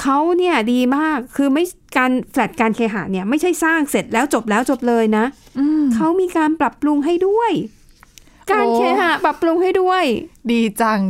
[0.02, 1.64] เขาเนี่ยดีมากคือไม่
[1.98, 5.26] การแฟลตการเคหะเนี่ยไม่ใช่สร้างเสร็จแล้วจบแล้วจบเลยนะ
[5.60, 7.52] อืมเขามีการปรับปรุงให้ด้วย
[8.52, 10.04] การโอ้เคหะปรับปรุงให้ด้วย
[10.52, 11.02] ดีจัง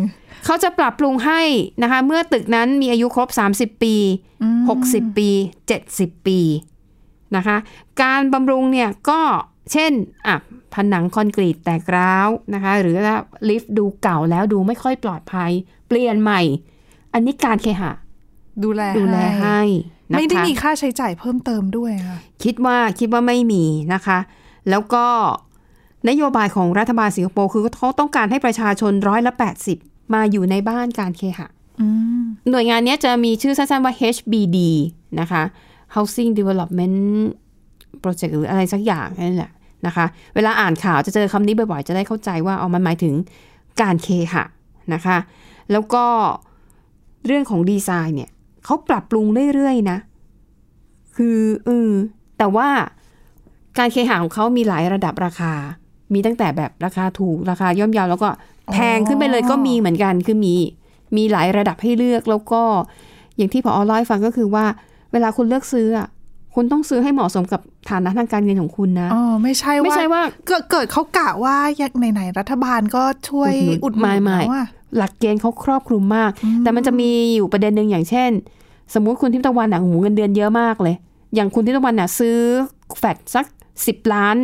[0.46, 1.42] เขาจะปรับปรุงให้
[1.82, 3.96] นะคะ เมื่อตึกนั้นมีอายุครบ 30 ปี
[4.44, 5.30] อืม60 ปี
[5.78, 6.40] 70 ปี
[7.36, 7.58] นะคะ
[8.02, 9.22] การบำรุงเนี่ยก็
[9.72, 9.92] เช่น
[10.28, 10.36] อะ
[10.74, 13.18] ผนังคอนกรีตแตกร้าวนะคะ หรือว่า
[13.50, 15.52] ลิฟต์ดูเก่าแล้วดูไม่ค่อยปลอดภัย
[15.88, 16.42] เปลี่ยนใหม่
[17.14, 17.92] อันนี้การเคหะ
[18.64, 19.62] ดูแลดูแลให้
[20.10, 23.64] นะคะไม่ได้มีค่าใช้จ่ายเพิ่มเติมด้วยค่ะคิดว่าคิดว่าไม่มี
[23.94, 24.20] นะคะ
[24.70, 25.06] แล้วก็
[26.10, 29.34] นโยบายของรัฐบาลสิงคโปร์คือเขาต้องการให้ประชาชนร้อยละ
[29.74, 31.48] 80มาอยู่ในบ้านการเคหะ
[31.82, 31.88] อื
[32.22, 34.58] มหน่วยงานเนี้ยจะมีชื่อสั้นๆว่า HBD
[35.20, 35.44] นะคะ
[35.96, 36.98] Housing Development
[38.04, 39.52] Project หรืออะไรสักอย่างนั่นแหละ
[39.88, 43.14] นะคะ เวลาอ่านข่าวจะเจอคำนี้บ่อยๆ จะได้เข้าใจว่าเอามันหมายถึง
[43.82, 44.44] การเคหะ
[44.94, 45.18] นะคะ
[45.72, 46.06] แล้วก็
[47.26, 48.30] เรื่องของดีไซน์เนี่ย
[48.66, 49.98] เขาปรับปรุงเรื่อยๆนะ
[51.16, 51.90] คือเออ
[52.38, 52.70] แต่ว่า
[53.78, 55.54] การเคหะของเขามีหลายระดับราคา
[56.14, 58.30] มีตั้งแต่แบบราคาถูกราคาย่อมเยาวแล้วก็
[58.74, 60.56] แพงขึ้นไปเลยก็มีเหมือนกันคือมี
[61.18, 62.62] มีหลายระดับให้เลือกแล้วก็
[63.36, 64.66] อย่างที่พอเล่าให้ฟังก็คือว่า
[65.12, 66.08] เวลาคุณเลือกซื้ออะ
[66.56, 73.52] คุณต้องซื้อให้เหมาะสมกับฐานะทางการเงินของคุณนะ อ๋อ ไม่ใช่ว่าไม่ใช่ว่าเกิดเกิดเขากะว่าอย่างไหนๆรัฐบาลก็ช่วย
[73.84, 76.32] อุอุดดหหนุนุนนไม่แล้วอะหลักเกณฑ์เขาครอบคลุมมาก
[76.64, 78.32] แต่มันจะมีอยู่ประเด็นหนึ่งอย่างเช่น
[78.94, 80.96] สมมุติคุณทิพย์ตะวันหนังหูเงินเดือนเยอะมากเลย
[81.36, 82.38] อย่างคุณทิพย์ตะวันน่ะซื้อ
[82.98, 83.46] แฟดสัก
[83.88, 84.36] สิบล้าน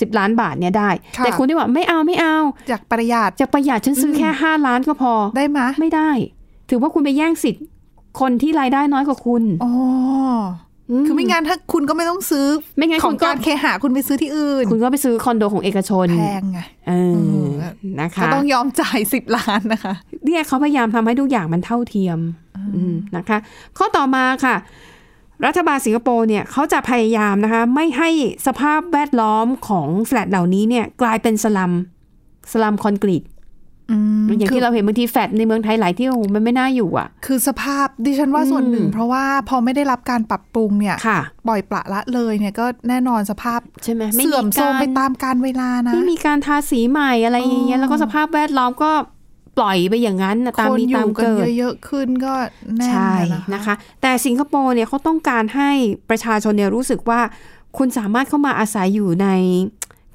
[0.00, 2.36] สิบล้านบาทเนี่ยได้ค่ะแต่คุณที่ว่าไม่เอาไม่เอา
[2.68, 6.10] อยากประหยัดจะประหยัดฉันซื้อแค่ห้าล้านก็พอได้ไหมยไม่ได้
[6.70, 7.64] ถือว่าคุณไปแย่งสิทธิ์
[8.20, 9.72] คนที่รายได้น้อยกว่าคุณอ๋อ
[10.90, 17.52] อคือไม่งั้นถ้าคุณก็ไม่ต้องซื้อ ไม่งั้นขอคุงณก็การเคหะคุณไปซื้อที่อื่น คุณก็ไปซื้อคอนโดของเอกชนแพงไงเออม
[18.00, 22.18] นะคะก็ต้องยอมจ่ายสิบล้านนะคะเนี่ยเขาพยายามทำให้ทุกอย่างมันเท่าเทียม
[22.74, 23.38] อืมนะคะ
[23.78, 24.56] ข้อต่อมาค่ะ
[25.46, 28.10] รัฐบาลสิงคโปร์เนี่ยเขาจะพยายามนะคะ ไม่ให้
[28.46, 31.72] สภาพแวดล้อมของแฟลตเหล่านี้เนี่ย กลายเป็นสลัม
[32.52, 33.22] สลัมคอนกรีต
[33.90, 48.90] อืมอย่างคืที่เราเห็นบางทีแฟลตในเมืองไทยหลายที่โอ้โหมันไม่น่าอยู่อะ คือสภาพดิฉันว่าส่วนหนึ่งอืมเพราะว่าพอไม่ได้รับการปรับปรุงเนี่ยค่ะปล่อยปละละเลยเนี่ยก็แน่นอนสภาพใช่ไหมไม่เสื่อมโทรมไปการตามการเวลานะ ไม่มีการทาสีใหม่อะไรอย่างเงี้ยอ๋อแล้วก็สภาพแวดล้อมก็
[49.58, 52.34] ปล่อยไปอย่างนั้นน่ะตามคนมีอตามยู่กันเกิดเยอะๆขึ้นก็
[52.76, 55.70] แน่นใช่นะนะคะ แต่สิงคโปร์เนี่ยเขาต้องการให้
[56.10, 57.20] ประชาชนเนี่ยรู้สึกว่า
[57.78, 59.28] คุณสามารถเข้ามาอาศัยอยู่ใน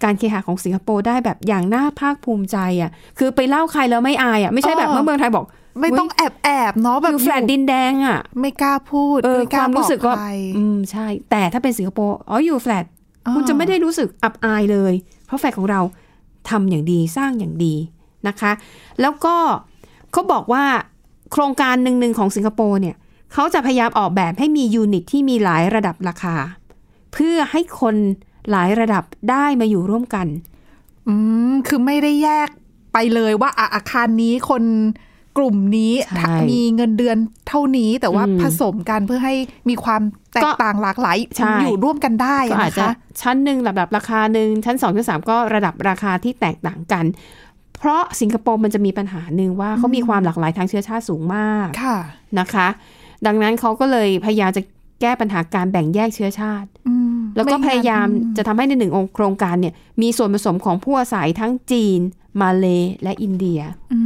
[0.03, 5.45] การเคหะของสิงคโปร์ได้แบบอย่างน่าภาคภูมิใจอะคือไปเล่าใครแล้วไม่อายอะไม่ใช่แบบเมื่อเมืองไทยบอก
[5.79, 12.85] ไม่ต้องแอบแอบๆเนาะแบบอยู่แฟลตดินแดงอะ ไม่กล้าพูดเออไม่คล้วามรู้สึกว่าบอใครอืมใช่ แต่ถ้าเป็นสิงคโปร์อ๋ออยู่แฟลต
[13.25, 14.93] อ๋อคุณจะไม่ได้รู้สึกอับอายเลย
[15.25, 15.81] เพราะแฟลตของเรา
[16.49, 17.75] ทำอย่างดีสร้างอย่างดี
[18.27, 18.51] นะคะ
[19.01, 19.35] แล้วก็
[20.11, 20.63] เขาบอกว่า
[21.31, 22.95] โครงการหนึ่งๆของสิงคโปร์เนี่ย
[23.33, 26.35] เขาจะพยายามออกแบบให้มียูนิตที่มีหลายระดับราคา
[27.13, 27.95] เพื่อให้คน
[28.51, 30.27] หลายระดับได้มาอยู่ร่วมกัน
[31.08, 31.13] อื
[31.51, 32.49] ม คือไม่ได้แยก
[32.93, 34.63] ไปเลยว่าอะอาคารนี้คน
[35.38, 39.36] กลุ่มนี้ใช่มีเงินเดือนเท่านี้แต่ว่าอืมผสมกันเพื่อให้
[39.69, 40.01] มีความ
[40.34, 47.06] แตก็กต่างหลากหลายใช่อยู่ร่วมกันได้ก็อะอาจนะจะคะชั้นหนึ่งระดับราคาหนึ่งชั้นสองชั้นสามก็ระดับราคาที่แตกต่างกัน
[47.80, 51.97] เพราะสิงคโปร์มันจะมีปัญหาหนึ่งว่าเขามีความหลากหลายทางเชื้อชาติสูงมากค่ะ
[52.39, 52.67] นะคะ
[53.25, 54.62] ดังนั้นเขาก็เลยพยายามจะ
[55.01, 57.00] แก้ปัญหาการแบ่งแยกเชื้อชาติอืม
[57.35, 61.99] แล้วก็ไงั้นพยายามอืจะทำให้ในหนึ่งองค์โครงการเนี่ย มีส่วนผสมของผู้อาศัยทั้งจีน
[62.41, 62.65] มาเล
[63.03, 63.59] และอินเดีย
[63.93, 64.01] อื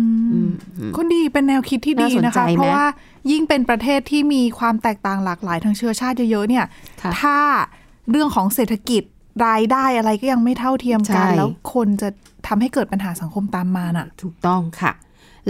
[0.46, 0.48] ม
[0.80, 2.86] อืมก็ดีเป็นแนวคิดที่ดีน่าสนนะใจคะไหมเพราะว่า
[3.32, 6.66] ยิ่งเป็นประเทศที่มีความแตกต่างหลากหลายทางเชื้อชาติเยอะๆเนี่ย
[7.02, 7.38] ค่ะถ้า
[8.12, 9.04] เรื่องของเศรษฐกิจ
[9.48, 12.10] รายได้อะไรก็ยังไม่เท่าเทียมกันใช่แล้วคนจะ
[12.48, 14.92] ทำให้เกิดปัญหาสังคมตามมาน่ะ ถูกต้องค่ะ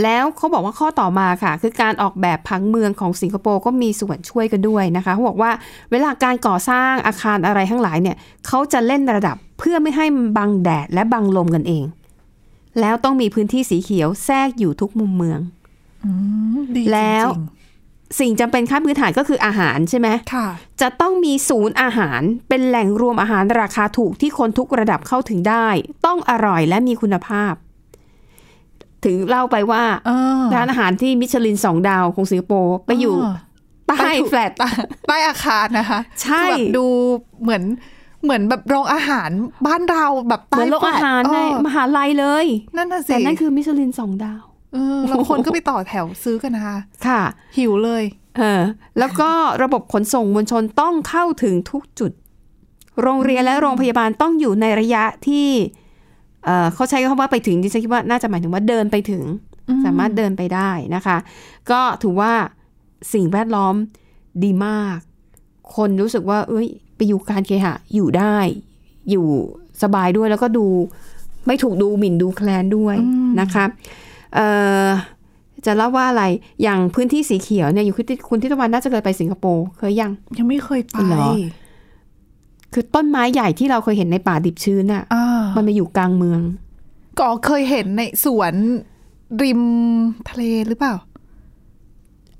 [0.03, 5.51] แล้วเขาบอกว่าข้อต่อมาค่ะ คือการออกแบบผังเมืองของสิงคโปร์ก็มีส่วนช่วยกันด้วยนะคะเขาบอกว่า
[5.91, 8.15] เวลาการก่อสร้างอาคารอะไรทั้งหลายเนี่ย
[8.47, 11.83] เขาจะเล่นระดับเพื่อไม่ให้มันบังแดดและบังลมกันเอง
[12.81, 15.39] แล้วต้องมีพื้นที่สีเขียวแทรกอยู่ทุกมุมเมือง
[16.05, 16.11] อื
[16.55, 17.27] มดีจริงๆแล้ว
[18.19, 20.47] สิ่งจำเป็นขั้นพื้นฐานก็คืออาหารใช่ไหมค่ะ
[20.81, 25.67] จะต้องมีศูนย์อาหารเป็นแหล่งรวมอาหารราคาถูกที่คนทุกระดับเข้าถึงได้
[26.05, 27.53] ต้องอร่อยและมีคุณภาพ
[29.05, 33.35] ถึงเล่าไปว่าเออร้านอาหารที่มิชลินสองดาวของสิงคโปร์ไปอยู่เออ
[33.87, 34.69] ใต้ไปถูกแฟลตใต้
[35.07, 36.85] ใต้อาคารนะคะ ใช่คือแบบดู
[37.41, 37.63] เหมือน
[38.23, 39.29] เหมือนแบบโรงอาหาร
[39.67, 42.45] บ้านเราแบบเหใต้มือนโรงอาหารแฟลตในเออมหาลัยเลย
[42.77, 47.21] นั่นน่ะสิแต่นั่นคือมิชลินสองดาวเออแล้วคนก็ไปต่อแถวซื้อกันนะคะ ค่ะ
[47.57, 48.03] หิวเลย
[48.37, 48.61] เออ
[48.99, 49.29] แล้วก็
[49.63, 52.11] ระบบขนส่งมวลชนต้องเข้าถึงทุกจุด
[53.01, 55.47] โรงเรียนและโรงพยาบาลต้องอยู่ในระยะที่
[56.45, 59.23] เอ่อเขาใช้คำว่าไปถึงดิฉันคิดว่าน่าจะหมายถึงว่าเดินไปถึง
[59.69, 61.17] อืมสามารถเดินไปได้นะคะ
[61.71, 62.33] ก็ถือว่า
[63.13, 63.75] สิ่งแวดล้อม
[64.43, 64.97] ดีมาก
[65.75, 68.37] คนรู้สึกว่า เอ้ย ไปอยู่การเคหะอยู่ได้
[69.09, 69.27] อยู่
[69.83, 70.65] สบายด้วยแล้วก็ดู
[71.47, 72.97] ไม่ถูกดูหมิ่นดูแคลนด้วย
[73.41, 73.65] นะคะ
[74.35, 74.47] เอ่
[74.85, 74.87] อ
[75.65, 76.23] จะเล่าว่าอะไร
[76.63, 81.27] อย่างพื้นที่สีเขียวเนี่ยอยู่คุณทิคุณทิตวันน่าจะเคยไปสิงคโปร์เคยยัง ยังไม่เคยไปเหรอ
[82.73, 86.41] คือต้นไม้ใหญ่ที่เราเคยเห็นในป่าดิบชื้นอะอ่า มันมาอยู่กลางเมือง
[87.19, 88.53] ก็เคยเห็นในสวน
[89.43, 89.61] ริม
[90.29, 90.95] ทะเลหรือเปล่า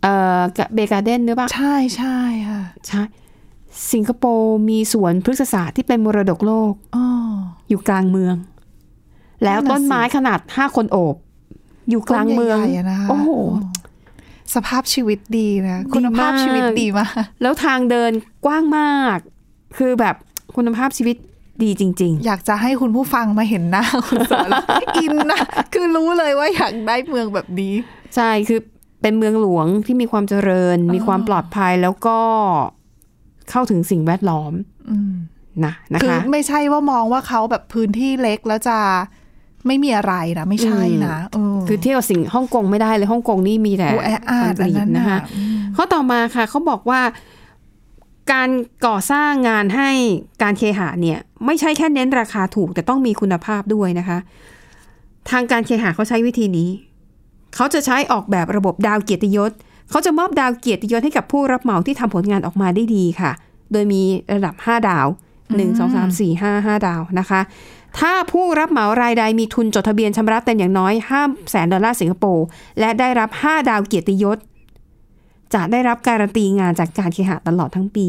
[0.01, 0.39] เอ่อ
[0.73, 2.17] เบการ์เดนหรือเปล่า ใช่ใช่
[2.49, 3.01] ค่ะ ใช่
[3.91, 7.05] สิงคโปร์มีสวนพฤกษศาสตร์ที่เป็นมรดกโลกอ๋อ
[7.69, 8.35] อยู่กลางเมือง
[9.43, 11.15] แล้วนั่นน่ะต้นไม้สิขนาดห้าคนโอบ
[11.89, 13.29] อยู่กลางเมืองต้นใหญ่ๆะนะคะโอ้โห
[14.55, 18.11] สภาพชีวิตดีนะ คุณภาพดีมากชีวิตดีมาก แล้วทางเดิน
[18.45, 19.17] กว้างมาก
[19.77, 20.15] คือแบบ
[20.55, 21.17] คุณภาพชีวิต
[21.63, 24.63] ดีจริงอยากจะให้คุณผู้ฟังมาเห็นหน้าคุณสอนแล้ว
[24.97, 25.41] อินนะ
[25.73, 28.59] คือรู้เลยว่าอยากได้เมืองแบบนี้ๆใช่คือ
[29.01, 32.19] เป็นเมืองหลวงที่มีความเจริญ มีความปลอดภัยแล้วก็
[33.49, 34.53] เข้าถึงสิ่งแวดล้อม
[34.89, 35.13] อืม
[35.65, 38.77] นะนะคือคะไม่ใช่ว่ามองว่าเขาแบบพื้นที่เล็กแล้วจะ
[39.67, 46.99] ไม่มีอะไรนะไม่ใช่นะเออคือเที่ยวกับสิ่งฮ่องกงไม่ได้เลยฮ่องกงนี่มีแต่โอ้แออัดคอนกรีอันนั้นตนะคะน่ะอืมข้อต่อมาค่ะเขาบอกว่า
[48.31, 48.49] การ
[48.85, 49.89] ก่อสร้างงานให้
[50.43, 54.17] การเคหะเนี่ยไม่ใช่แค่เน้นราคาถูกแต่ต้องมีคุณภาพด้วยนะคะ
[55.29, 56.69] ทางการเคหะเขาใช้วิธีนี้
[57.55, 59.51] เขาจะใช้ออกแบบระบบดาวเกียรติยศ
[59.89, 63.31] เขาจะมอบดาวเกียรติยศให้กับผู้รับเหมาที่ทำผลงานออกมาได้ดีค่ะ
[63.71, 64.01] โดยมี
[64.33, 65.07] ระดับ 5 ดาว
[65.45, 67.41] 1 2 3 4 5 5 ดาวนะคะ
[67.99, 72.45] ถ้าผู้รับเหมารายใดมีทุนจดทะเบียนชำระเต็มอย่างน้อย5แสนดอลลาร์สิงคโปร์
[72.79, 74.37] และได้รับ 5 ดาวเกียรติยศ
[75.53, 78.07] จะได้รับการันตีงานจากการเคหะตลอดทั้งปี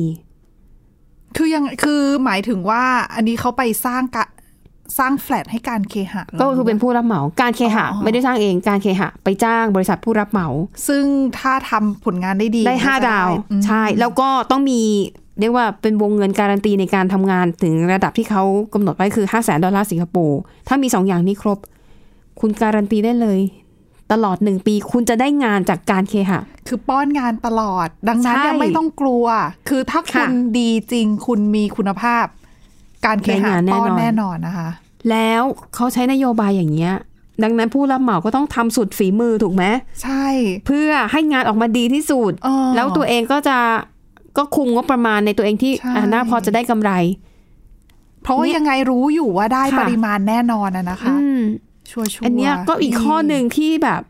[1.36, 4.26] คือยังคือหมายถึงว่าอันนี้เขาไปสร้างกะ
[4.98, 10.48] สร้างแฟลตให้การเคหะ ก็คือเป็นผู้รับเหมา การเคหะอ๋อไม่ได้สร้างเอง การเคหะ ไปจ้างบริษัทผู้รับเหมา
[10.88, 11.04] ซึ่ง
[11.38, 14.80] ถ้าทำผลงานได้ดี ได้ห้าก็จะดาวอืมใช่ แล้วก็ต้องมี
[15.40, 18.44] เรียกว่าเป็นวงเงินการันตีในการทำงานถึงระดับที่เขา
[18.74, 21.58] กำหนดไว้คือ5 0 0แสนดอลลาร์สิงคโปร์ ถ้ามีสองอย่างนี้ครบ
[22.40, 23.40] คุณการันตีได้เลย
[24.12, 29.24] ตลอดหนึ่งปี คุณจะได้งานจากการเคหะ คือป้อนงานตลอด ดังนั้นใช่เนี่ยไม่ต้องกลัว
[29.68, 32.26] คือถ้าคุค่ะณดีจริงคุณมีคุณภาพ
[33.06, 34.68] การเคหะได้งานแน่ป้อนนอนแน่นอนนะคะ
[35.10, 35.42] แล้ว
[35.74, 36.94] เขาใช้นโยบายอย่างเงี้ย
[37.42, 39.64] ดังนั้นผู้รับเหมาก็ต้องทำสุดฝีมือถูกไหม
[40.02, 40.26] ใช่
[40.66, 43.58] เพื่อให้งานออกมาดีที่สุดเออแล้วตัวเองก็จะ
[44.36, 46.92] ก็คุมงบประมาณในตัวเองที่ใช่อ่าน่าพอจะได้กำไร
[48.22, 51.14] เพราะว่าเนี่ยยังไงรู้อยู่ว่าได้ค่ะปริมาณแน่นอนอะนะคะ
[51.94, 54.02] อืมชัวร์ๆอันเนี้ยก็อีกข้อหนึ่งที่แบบ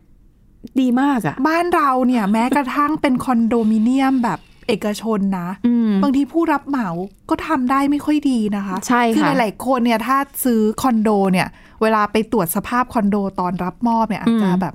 [0.80, 6.88] ดีมากอะบ้านเราเนี่ย แม้กระทั่งเป็นคอนโดมิเนียมแบบเอกชนนะอืมบางทีผู้รับเหมา
[7.30, 11.48] ก็ทำได้ไม่ค่อยดีนะคะ ใช่คือค่ะหลายๆคนเนี่ยถ้าซื้อคอนโดเนี่ย
[11.82, 14.74] เวลาไปตรวจสภาพคอนโดตอนรับมอบเนี่ยอาจจะแบบ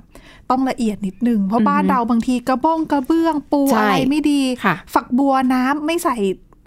[0.50, 6.16] ต้องละเอียดนิดนึง เพราะบ้านเราบางทีกระบ้งกระเบื้องปูใช่อะไรไม่ดีค่ะฝักบัวน้ำไม่ใส่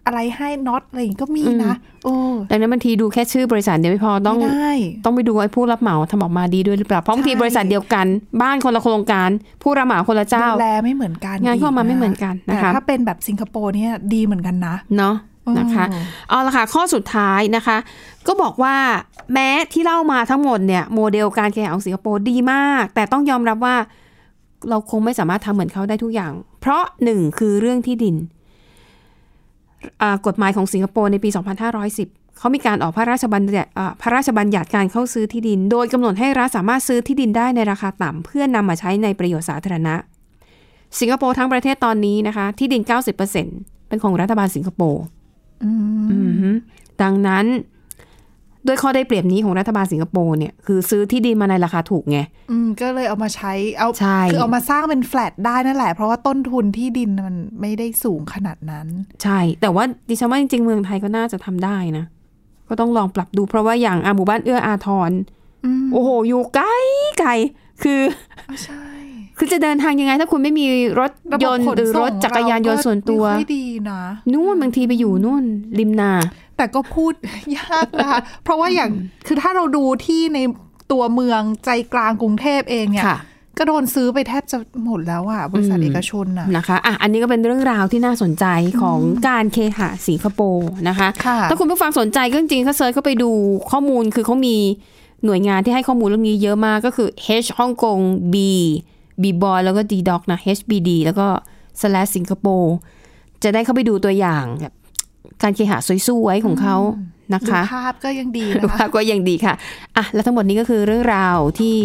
[0.05, 1.73] อะไรให้น็อตอะไรอย่างงี้ก็มีนะ
[2.05, 2.15] โอ้
[2.49, 4.73] ดังนั้นบางทีดูแค่ชื่อบริษัทเดียวไม่พอต้องไม่ได้
[5.05, 8.05] ต้องไปดูไอ้ผู้รับเหมาทำออกมาดีด้วยหรือเปล่าเพราะบางทีใช่บริษัทเดียวกัน
[8.41, 9.29] บ้านคนละโครงการ
[9.63, 15.15] ผู้รับเหมาคนละเจ้าดูแลไม่เหมือนกันงานเข้ามาไม่เหมือนกันนะคะแต่ถ้าเป็นแบบสิงคโปร์เนี่ยดีเหมือนกันนะเนาะ
[15.59, 17.77] นะคะอืมเอาละค่ะ ข้อสุดท้ายนะคะ
[18.27, 18.75] ก็บอกว่า
[19.33, 23.75] แม้ที่เล่ามาทั้งหมดเนี่ยโมเดลการแข่งของสิงคโปร์ดีมาก แต่ต้องยอมรับว่า
[24.69, 28.34] เราคงไม่สามารถทำเหมือนเขาได้ทุกอย่าง เพราะหนึ่งคือเรื่องที่ดินอ่า
[30.27, 31.29] กฎหมายของสิงคโปร์ในปี
[31.83, 39.95] 2510 เขามีการออกพระราชบัญญัติอ่าพระราชบัญญัติการเข้าซื้อที่ดิน โดยกำหนดให้รัฐสามารถซื้อที่ดินได้ในราคาต่ำเพื่อนำมาใช้ในประโยชน์สาธารณะ
[40.99, 42.81] สิงคโปร์ทั้งประเทศตอนนี้นะคะ ที่ดิน
[43.35, 45.03] 90%เป็นของรัฐบาลสิงคโปร์
[45.63, 46.51] อืมอือฮึ
[47.01, 47.45] ดังนั้น
[48.67, 52.19] ด้วยข้อได้เปรียบนี้ของรัฐบาลสิงคโปร์เนี่ยคือซื้อที่ดินมาในราคาถูกไง
[52.51, 58.87] อืมก็เลยเอามาใช้เอาใช่คือเอามาสร้างเป็นแฟลตได้นั่นแหละ เพราะว่าต้นทุนที่ดินมันไม่ได้สูงขนาดนั้น
[59.23, 62.05] ใช่ แต่ว่าดิฉันว่าจริงๆเมืองไทยก็น่าจะทำได้นะ
[62.69, 65.11] ก็ต้องลองปรับดู เพราะว่าอย่างอาหมู่บ้านเอื้ออาทร
[65.65, 66.69] อืมโอ้โหอยู่ไกล
[67.19, 67.31] ไกล
[67.83, 68.01] คือ
[68.49, 68.81] อะใช่
[69.37, 70.65] คือจะเดินทางยังไง ถ้าคุณไม่มี
[70.99, 74.01] รถระบบยนต์ขนหรือส่งรถจักรยานยนต์ส่วนตัวเราก็ไม่ค่อยดีนะ
[74.33, 75.43] นู่นบางทีไปอยู่นู่น
[75.79, 76.11] ริมนา
[76.57, 77.13] แต่ก็พูด
[77.57, 78.91] ยากนะคะเพราะว่าอย่าง
[79.27, 80.39] คือถ้าเราดูที่ใน
[80.91, 83.19] ตัวเมืองใจกลางกรุงเทพเองเนี่ยค่ะ
[83.57, 88.45] ก็โดนซื้อไปแทบจะหมดแล้วอะ บริษัทอืมเอกชนอะนะคะอะอันนี้ก็เป็นเรื่องราวที่น่าสนใจ
[88.81, 93.31] ของการเคหะสิงคโปร์นะคะค่ะถ้าคุณผู้ฟังสนใจก็จริงๆถ้าเซิร์ชเข้าไปดู
[93.71, 94.57] ข้อมูลคือเขามี
[95.25, 97.09] หน่วยงานที่ให้ข้อมูลเรื่องนี้เยอะมากก็คือ
[97.43, 97.99] H ฮ่องกง
[98.33, 98.35] B
[99.21, 101.27] B boy แล้วก็ D doc นะ HBD แล้วก็
[101.79, 102.75] slash สิงคโปร์
[103.43, 104.73] จะได้เข้าไปดูตัวอย่างแบบ
[105.43, 106.77] การเคหะสวยๆของเขา
[107.33, 109.53] นะดูคะภาพก็ยังดีดูนะภาคะพก็ยังดีค่ะ
[109.97, 111.75] อะ และทั้งหมดนี้ก็คือเรื่องราวที่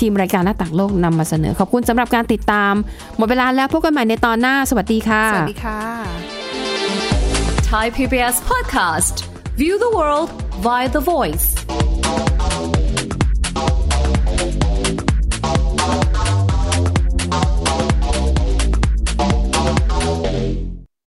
[0.00, 2.72] ทีมรายการหน้าต่างโลกนำมาเสนอ ขอบคุณสำหรับการติดตาม
[3.16, 5.80] หมดเวลาแล้วพบกันใหม่ในตอนหน้า สวัสดีค่ะ สวัสดีค่ะ
[7.72, 9.14] Thai PBS podcast.
[9.56, 10.28] View the world
[10.66, 11.46] via the voice.